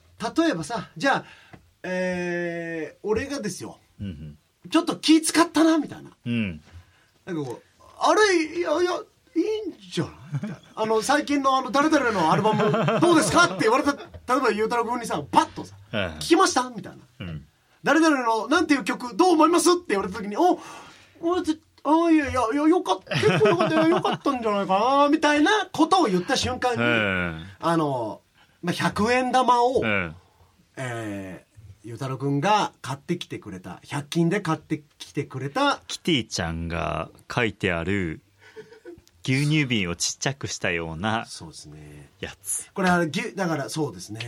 [0.43, 1.25] 例えばさじゃあ
[1.83, 3.77] えー、俺がですよ。
[3.99, 4.09] うんう
[4.67, 4.69] ん。
[4.69, 6.11] ちょっと気使ったなみたいな。
[6.25, 6.61] うん。
[7.25, 8.91] なんかこう、あれ、いやいや、
[9.35, 10.13] いいんじゃない？
[10.33, 10.57] みたいな。
[10.75, 13.45] あの、最近のあの、誰々のアルバム、どうですか？
[13.45, 13.99] って言われた、例
[14.37, 16.69] えば、ゆうたろう君にさ、パッとさ、はい聞きました？
[16.69, 16.99] みたいな。
[17.19, 17.45] うん。
[17.83, 19.71] 誰々の、なんていう曲、どう思います？
[19.71, 20.57] って言われた時に、お、
[21.19, 21.41] お
[21.83, 28.21] ぜあいやいや、いや、よかった、結構よかったよ、よかったんじゃないかな、みたいなことを言った瞬間に、うんあの、
[28.61, 30.15] まあ、100円玉を、うん
[30.77, 38.21] えー、ゆうたろう君が買ってきてくれた、100均で買ってきてくれた、キティちゃんが書いてある
[39.25, 42.09] 牛乳瓶をちっちゃくしたようなそうですね。
[42.19, 42.69] やつ。
[42.73, 44.19] これあの牛だからそうですね。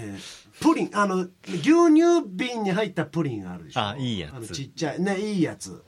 [0.62, 3.82] プリンあの牛乳瓶に入ったプリンあるでしょ？
[3.82, 4.36] あいいやつ。
[4.36, 5.84] あのちっちゃいねいいやつ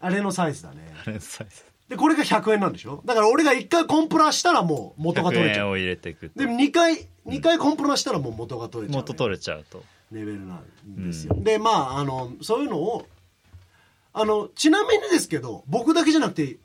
[0.00, 0.94] あれのサイズだね。
[1.06, 1.62] あれサイズ。
[1.88, 3.02] でこれが100円なんでしょ？
[3.04, 5.66] だから俺が1回コンプラしたらもう元が取れ100ちゃう。
[5.66, 6.38] 円を入れていくと。
[6.38, 9.82] で2回2回コンプラしたらもう元が取れちゃう、ね、元取れちゃうと。
[10.12, 13.06] レベルなんですよ、でまああのそういうのを
[14.12, 16.56] あのちなみにですけど僕だけじゃなくて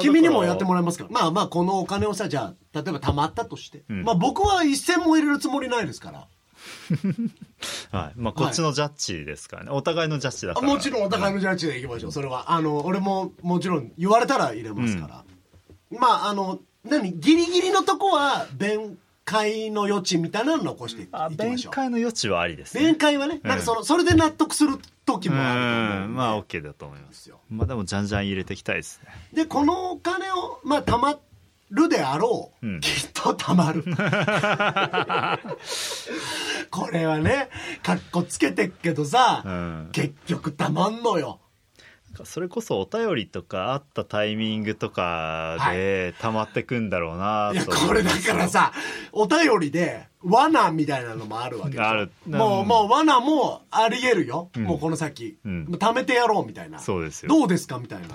[0.00, 1.10] 君にもやってもらいますから。
[1.10, 4.04] まあまあこのお金をさじゃあ例えば貯まったとして、ん。
[4.04, 6.28] まあ僕は一銭も入れるつもりないですから
[7.90, 8.12] はい。
[8.16, 10.68] まあこっちのジャッジですからね、お互いのジャッジだから。
[10.68, 12.12] あもちろんお互いのジャッジでいきましょう。
[12.12, 12.52] それは。
[12.52, 15.24] あの俺ももちろん言われたら入れますから、
[15.98, 17.18] まああの何？
[17.18, 21.36] ギリギリのとこは弁解の余地みたいなの残していきあましょう。
[21.36, 22.84] 弁解の余地はありですね。
[22.84, 25.54] 弁解はね、なんかそのそれで納得する時うもあ
[26.04, 27.40] るまあ OK だと思いまですすよ。
[27.50, 29.10] まあでもじゃんじゃん入れていきたいですね。
[29.34, 31.18] でこのお金をまあ貯ま
[31.70, 32.80] るであろう、うん。
[32.80, 33.84] きっと貯まる。
[36.70, 37.48] これはね
[37.82, 39.88] かっこつけてっけどさ、うん。
[39.92, 41.40] 結局貯まんのよ。
[42.24, 48.72] それこそお便りとかあったタイミングとかで溜まってくんだろうなと思これだからさ
[49.12, 52.10] お便りで罠みたいなのもあるわけある。
[52.26, 52.68] もう、うん。
[52.68, 55.64] もう罠もありえるよ、もうこの先、うん。
[55.66, 56.80] 貯めてやろうみたいな。
[56.80, 57.28] そうですよ。
[57.28, 58.08] どうですかみたいな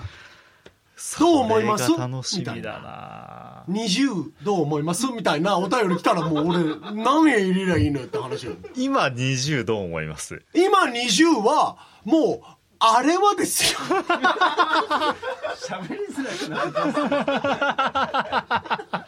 [1.18, 1.90] どう思います？
[1.96, 5.06] 楽しみだみたいな20どう思います？
[5.08, 6.58] みたいなお便り来たらもう俺
[7.02, 8.52] 何円入れりゃいいのよって話よ。
[8.76, 10.42] 今20どう思います？
[10.54, 12.46] 今20はもう
[12.78, 13.78] あれはですよ。
[13.78, 15.14] 喋
[15.94, 16.64] りづらくな
[18.98, 19.04] る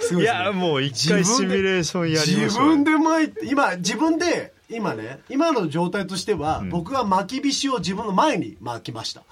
[0.00, 0.22] すごいね。
[0.22, 2.66] いやもう一回シミュレーションやりましょう。
[2.76, 9.20] 自分で巻いて今自分で今ね今の状態としては、僕は巻き菱を自分の前に巻きました。
[9.20, 9.26] で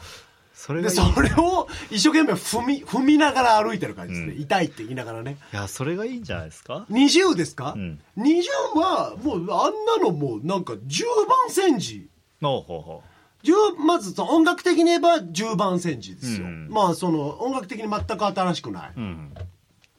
[0.64, 0.96] それがいい。
[0.96, 5.36] それを一生懸命踏み 踏みながら歩いてる感じですね、痛いって言いながらね。
[5.52, 8.00] いやそれがいいんじゃないですか？20ですか、うん。
[8.16, 8.42] 20
[8.74, 12.08] はもうあんなのもうなんか10番煎じ。
[12.40, 13.02] ほうほうほ
[13.42, 16.68] 10まず音楽的に言えば10番煎じですよ、うん。
[16.70, 19.34] まあその音楽的に全く新しくない、ううん。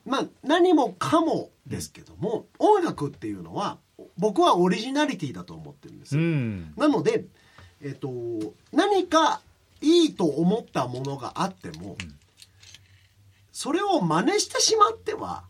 [0.04, 3.78] まあ何もかもですけども、音楽っていうのは
[4.17, 6.73] 僕はオリジナリティだと思ってるんですうよ、ん。
[6.75, 7.25] なので、
[7.84, 8.10] えっと、
[8.71, 9.41] 何か
[9.81, 11.97] いいと思ったものがあっても、
[13.51, 15.43] それを真似してしまっては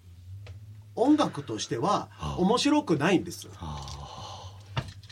[0.95, 3.47] 音楽としては面白くないんです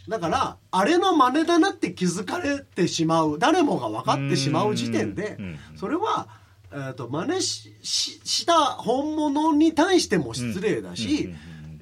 [0.08, 6.28] だからあれの真似だなって気づかれてしまう誰もが分かってしまう時点でうんそれは、
[6.72, 11.34] えー、と真似ししした本物に対しても失礼だし、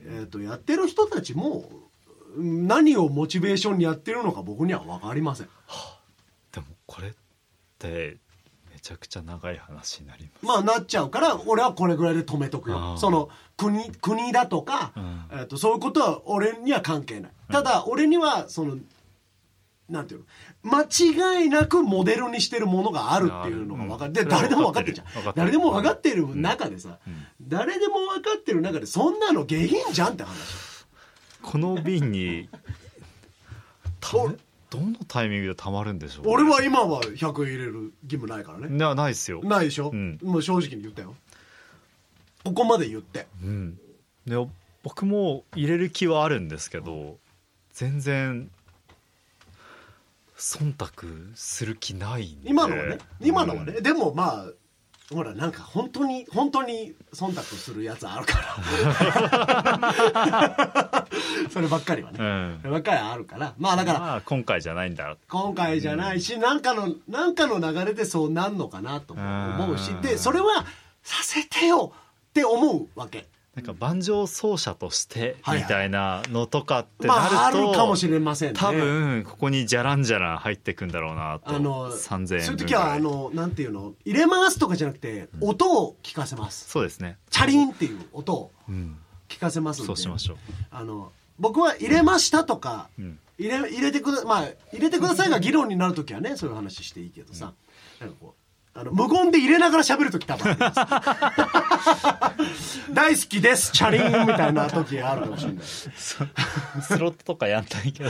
[0.06, 1.70] えー、とやってる人たちも
[2.36, 5.48] うん何をモチベーションにやってるのか僕には分かりません。
[5.48, 6.01] でも
[6.92, 7.12] これっ
[7.80, 8.18] て
[8.70, 10.46] めちゃくちゃ長い話になります。
[10.46, 12.98] まあなっちゃうから俺はこれぐらいで止めとくよ。
[12.98, 15.26] その国国だとか、うん。
[15.32, 17.32] えー、とそういうことは俺には関係ない。
[17.50, 18.76] ただ俺にはその
[19.90, 20.26] なんていう
[20.66, 25.34] の間違いなくモデルにしてるものがあるっていうのが分かる、で誰でも分かってるじゃん。
[25.34, 27.00] 誰でも分かってる中でさ、
[27.42, 30.86] 誰でも分かってる中でそんなの下品じゃんって話。
[31.42, 32.50] この瓶に
[34.72, 36.32] どのタイミングでたまるんでしょうね。
[36.34, 38.70] 俺は今は100円入れる義務ないからね。
[38.70, 39.42] なないっすよ。
[39.44, 40.18] ないでしょ、うん。
[40.24, 41.14] もう正直に言ったよ。
[42.46, 43.28] ここまで言って。
[43.44, 43.78] うん。
[44.26, 44.38] で
[44.82, 47.18] 僕も入れる気はあるんですけど
[47.74, 48.50] 全然
[50.38, 50.88] 忖度
[51.36, 52.50] する気ないんで。
[52.50, 52.98] 今のはね。
[53.20, 54.52] 今のはね、でもまあ
[55.13, 58.56] ほらなんか本当に本当に忖度するやつあるから。
[61.52, 62.60] そればっかりはね、うん。
[62.62, 63.54] そればっかりあるから。
[63.58, 65.17] まあだからまあ今回じゃないんだ。
[65.28, 69.21] 今回じゃないし、なんかのなんかの流れでそうなんのかなとも
[69.65, 70.02] 思うしうん。
[70.02, 70.65] でそれは
[71.04, 71.91] させてよ
[72.30, 75.62] って思うわけなんか万丈奏者としてはいはい。
[75.64, 78.60] みたいなのとかってまああなると、るかもしれませんね。
[78.60, 81.56] 多分ここにじゃらんじゃらん入ってくんだろうなと。
[81.56, 83.94] あの3000円そういう時はあのなんていうの？
[84.06, 87.18] 入れ回すとかじゃなくて音を聞かせます、そうですね。
[87.30, 88.98] チャリンっていう音をうん。
[89.28, 89.88] 聞かせますんで。
[89.88, 90.38] そうしましょう。
[90.72, 93.20] あの僕は入れましたとか、ん。
[93.38, 97.54] 入れ入れてくだまあ入れてくださいが議論になる時はねそういう話していいけどさ、
[98.00, 98.41] なんかこう
[98.74, 100.80] あの無言で入れながら喋る時多分あります。
[102.94, 105.66] 大好きですチャリンみたいな時あるかもしれない。
[105.66, 105.90] ス
[106.98, 108.10] ロットとかやんないけど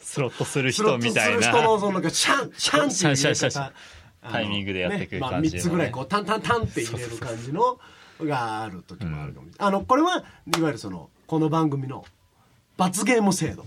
[0.00, 3.72] スロットするスロット人みたいする人のなそのなんかシャンシャンって入れ方。
[4.30, 5.60] タイミングでやってくるねまあ、感じのね。
[5.60, 7.78] 3つぐらいこうタンタンタンって入れる感じの
[8.22, 9.48] がある時もあるかも。
[9.48, 10.24] しれない、あのこれは
[10.56, 12.04] いわゆるそのこの番組の
[12.76, 13.66] 罰ゲーム制度。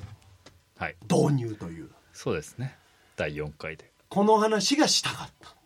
[0.78, 0.96] はい。
[1.10, 1.90] 導入という。
[2.14, 2.76] そうですね。
[3.18, 3.92] 第4回で。
[4.10, 5.57] この話がしたかった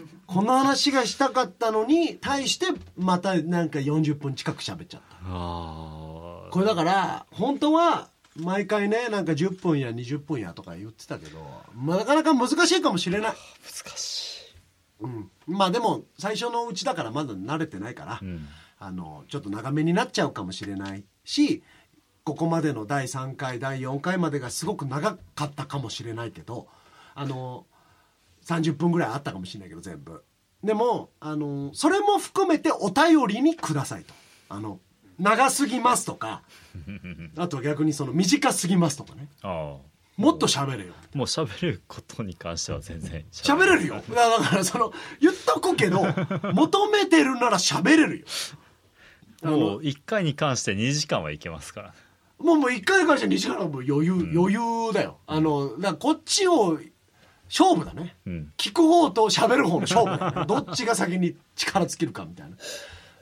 [0.26, 5.16] この話がしたかったのに対してまたなんか40分近く喋っちゃった。
[5.24, 11.38] あこれだから本当は毎回ねなんか10分や20分やとか言ってたけど、
[11.74, 14.54] まあ、なかなか難しいかもしれない、難し
[15.00, 21.62] うん、まあでも最初のうちだからまだ慣れてないから、い、うん、あのちょっと長めになっちゃうかもしれないし
[22.24, 26.66] ここまでの第3回第4回までがすごく長かったかもしれないけど
[27.14, 27.66] あの
[28.46, 30.24] 30分ぐらいあったかもしれないけど全部。
[30.62, 34.14] でもあのそれも含めてお便りにくださいと。
[34.48, 34.80] あの
[35.18, 36.42] 長すぎますとか
[37.36, 39.28] あと逆にその短すぎますとかね。
[39.42, 39.96] ああ。
[40.16, 40.94] もっと喋れよ。
[41.14, 43.96] もう喋ることに関しては全然喋れるよ。
[43.96, 46.00] だからその言っとくけど
[46.54, 48.26] 求めてるなら喋れるよ。
[49.42, 51.94] もう1回に関して2時間はいけますから
[52.38, 55.18] もうもう1回に関して2時間はもう余裕、余裕だよ。
[55.26, 56.78] あのだこっちを
[57.48, 58.52] 勝負だね、うん。
[58.56, 60.40] 聞く方と喋る方の勝負。
[60.40, 62.56] ね どっちが先に力尽きるかみたいな。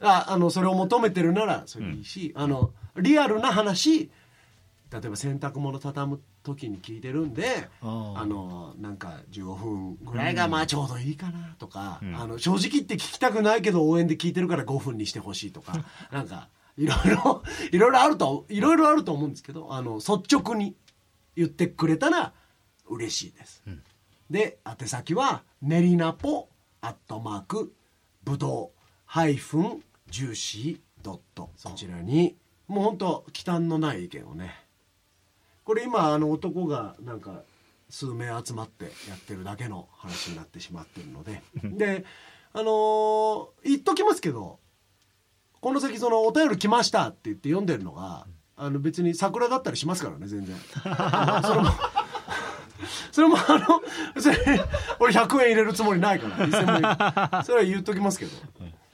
[0.00, 4.10] ああのそれを求めてるならそれでいいし、あのリアルな話
[4.90, 12.14] 例えば洗濯物畳む時に聞いてるんであのなんか15分ぐらいがまあちょうどいいかなとか、ん。
[12.14, 20.76] あの正直言って聞きたくないけど応援で聞いてるから5分にしてほしいとかなんかいろいろいろいろあるといろいろあると思うんですけどあの率直に
[21.34, 22.32] 言ってくれたら
[22.86, 23.62] 嬉しいです、
[24.30, 26.48] で宛先は練りナポ
[26.80, 27.74] アットマーク
[28.24, 31.50] ぶどうハイフンジューシードット。
[31.56, 34.54] そちらにもう本当忌憚のない意見をね。
[35.64, 37.42] これ今あの男がなんか
[37.88, 41.42] 数名集まってやってるだけの話になってしまってるので。
[41.76, 42.04] で
[42.52, 44.60] あのー言っときますけど
[45.60, 50.56] この先そのお便り来ましたって言って読んでるのがあの別に桜だったりしますからね全然。
[50.72, 51.70] それも
[53.12, 53.82] それもあの
[54.14, 54.60] 別に
[54.98, 58.32] 俺100円入れるつもりないから1000万円それは言っときますけど。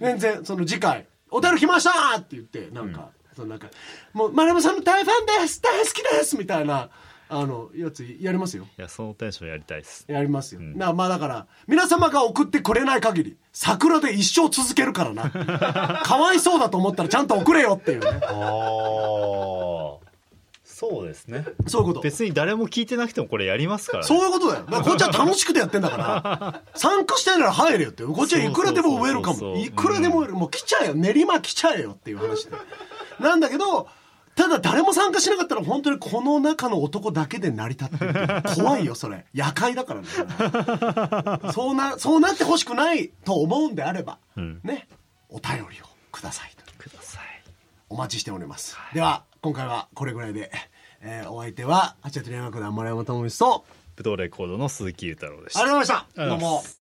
[0.01, 3.69] 全然その次回「お便り来ました!」って言ってなんか、そのなんか
[4.15, 6.89] 「もう丸山さんの大ファンです大好きです!」みたいな
[7.33, 8.67] あのやつやりますよ。
[8.77, 10.05] いやそのテンションやりたいです。
[10.09, 15.31] やりますよ、なまあだから皆様が送ってくれない限り桜で一生続けるからな。
[16.03, 18.21] かわいそうだと思ったらちゃんと送れよっていうね。
[18.27, 19.70] ああ
[20.81, 24.65] そうですねそういうこと別に誰も聞いてなくてもこれやりますから、ね、そういうことだよ。
[24.65, 26.63] だこっちは楽しくてやってんだから。
[26.75, 28.03] 参加したいなら入れよって。
[28.03, 29.59] こっちはいくらでもウェルカム。
[29.59, 30.95] いくらでもウェルもう来ちゃえよ。
[30.95, 32.53] 練馬来ちゃえよっていう話で。
[33.19, 33.89] なんだけど、
[34.37, 38.43] ただ誰も参加しなかったら本当にこの中の男だけで成り立ってる。
[38.57, 39.27] 怖いよ、それ。
[39.35, 40.07] 夜会だからね。
[41.53, 44.89] そうな、そうなってほしくないと思うんであれば、んね、
[45.29, 46.65] お便りをくださいと。
[46.79, 47.25] ください
[47.91, 48.79] お待ちしております。
[48.95, 50.51] では、今回はこれぐらいで、
[51.03, 53.65] えーお相手は、八千鳥山区団丸山智之と、
[53.97, 56.27] ブドウレコードの鈴木裕太郎でしたありがとうございました。
[56.27, 56.81] どうもす。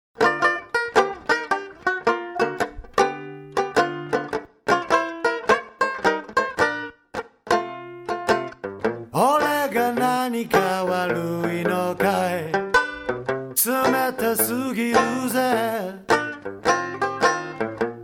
[9.12, 12.52] 俺が何か悪いのかい？
[12.52, 14.96] 冷たすぎる
[15.28, 15.94] ぜ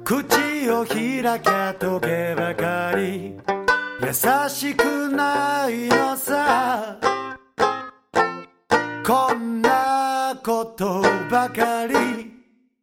[0.05, 2.36] 口を開けとけ
[4.07, 4.13] 優
[4.49, 6.97] しくないのさ。
[9.05, 12.31] こんなことばかり。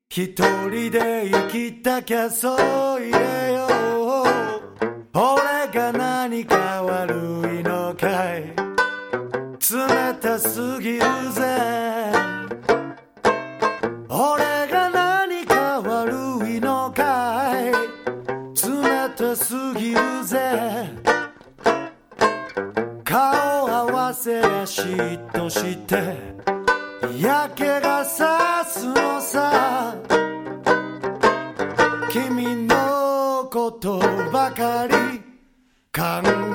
[0.10, 3.68] 一人で生きたきゃそう言えよ。
[5.14, 7.16] 俺が何か悪
[7.58, 8.54] いのかい。
[8.54, 11.83] 冷たすぎるぜ。
[24.84, 26.18] 嫉妬して
[27.16, 29.96] 嫌気がさすのさ
[32.12, 34.94] 君のことばかり
[35.96, 36.02] 考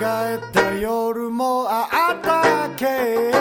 [0.02, 1.86] えた夜もあ
[2.18, 3.38] ったけ